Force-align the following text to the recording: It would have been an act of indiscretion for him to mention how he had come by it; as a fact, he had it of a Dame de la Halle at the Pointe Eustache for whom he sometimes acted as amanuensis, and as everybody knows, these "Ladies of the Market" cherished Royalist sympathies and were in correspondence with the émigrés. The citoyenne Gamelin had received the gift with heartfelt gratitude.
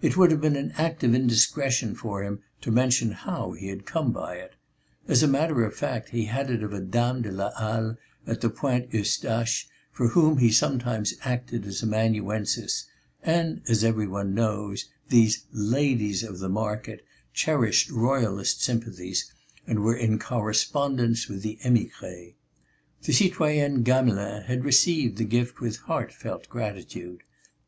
It 0.00 0.16
would 0.16 0.32
have 0.32 0.40
been 0.40 0.56
an 0.56 0.72
act 0.76 1.04
of 1.04 1.14
indiscretion 1.14 1.94
for 1.94 2.24
him 2.24 2.40
to 2.62 2.72
mention 2.72 3.12
how 3.12 3.52
he 3.52 3.68
had 3.68 3.86
come 3.86 4.10
by 4.10 4.34
it; 4.38 4.54
as 5.06 5.22
a 5.22 5.70
fact, 5.70 6.08
he 6.08 6.24
had 6.24 6.50
it 6.50 6.64
of 6.64 6.72
a 6.72 6.80
Dame 6.80 7.22
de 7.22 7.30
la 7.30 7.52
Halle 7.56 7.96
at 8.26 8.40
the 8.40 8.50
Pointe 8.50 8.92
Eustache 8.92 9.68
for 9.92 10.08
whom 10.08 10.38
he 10.38 10.50
sometimes 10.50 11.14
acted 11.22 11.64
as 11.64 11.80
amanuensis, 11.80 12.88
and 13.22 13.62
as 13.68 13.84
everybody 13.84 14.30
knows, 14.30 14.86
these 15.10 15.44
"Ladies 15.52 16.24
of 16.24 16.40
the 16.40 16.48
Market" 16.48 17.04
cherished 17.32 17.88
Royalist 17.88 18.64
sympathies 18.64 19.32
and 19.64 19.84
were 19.84 19.94
in 19.96 20.18
correspondence 20.18 21.28
with 21.28 21.42
the 21.42 21.60
émigrés. 21.64 22.34
The 23.04 23.12
citoyenne 23.12 23.84
Gamelin 23.84 24.42
had 24.42 24.64
received 24.64 25.18
the 25.18 25.24
gift 25.24 25.60
with 25.60 25.76
heartfelt 25.76 26.48
gratitude. 26.48 27.22